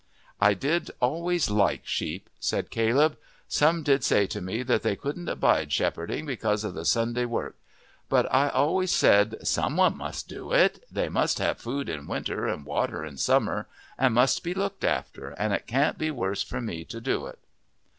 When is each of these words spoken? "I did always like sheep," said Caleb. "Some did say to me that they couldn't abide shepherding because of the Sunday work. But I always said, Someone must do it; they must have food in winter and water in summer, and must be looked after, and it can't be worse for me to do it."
"I 0.39 0.55
did 0.55 0.89
always 0.99 1.51
like 1.51 1.85
sheep," 1.85 2.27
said 2.39 2.71
Caleb. 2.71 3.17
"Some 3.47 3.83
did 3.83 4.03
say 4.03 4.25
to 4.25 4.41
me 4.41 4.63
that 4.63 4.81
they 4.81 4.95
couldn't 4.95 5.29
abide 5.29 5.71
shepherding 5.71 6.25
because 6.25 6.63
of 6.63 6.73
the 6.73 6.85
Sunday 6.85 7.25
work. 7.25 7.55
But 8.09 8.25
I 8.33 8.49
always 8.49 8.89
said, 8.91 9.35
Someone 9.47 9.95
must 9.95 10.27
do 10.27 10.53
it; 10.53 10.83
they 10.91 11.07
must 11.07 11.37
have 11.37 11.59
food 11.59 11.87
in 11.87 12.07
winter 12.07 12.47
and 12.47 12.65
water 12.65 13.05
in 13.05 13.17
summer, 13.17 13.67
and 13.95 14.15
must 14.15 14.41
be 14.43 14.55
looked 14.55 14.83
after, 14.83 15.29
and 15.37 15.53
it 15.53 15.67
can't 15.67 15.99
be 15.99 16.09
worse 16.09 16.41
for 16.41 16.59
me 16.61 16.83
to 16.85 16.99
do 16.99 17.27
it." 17.27 17.37